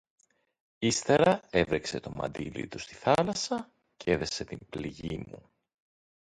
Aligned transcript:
Ύστερα 0.79 1.41
έβρεξε 1.49 1.99
το 1.99 2.11
μαντίλι 2.15 2.67
του 2.67 2.79
στη 2.79 2.93
θάλασσα 2.95 3.71
κι 3.97 4.11
έδεσε 4.11 4.43
την 4.43 4.59
πληγή 4.69 5.17
μου 5.27 5.51